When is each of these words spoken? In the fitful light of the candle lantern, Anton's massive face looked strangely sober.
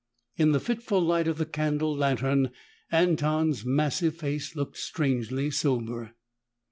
In 0.35 0.51
the 0.51 0.59
fitful 0.59 0.99
light 0.99 1.27
of 1.27 1.37
the 1.37 1.45
candle 1.45 1.95
lantern, 1.95 2.49
Anton's 2.91 3.63
massive 3.63 4.15
face 4.17 4.55
looked 4.55 4.77
strangely 4.77 5.51
sober. 5.51 6.15